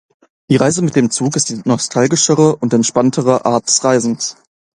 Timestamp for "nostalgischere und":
1.63-2.73